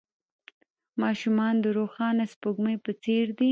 [1.01, 3.49] ماشومان د روښانه سپوږمۍ په څېر دي.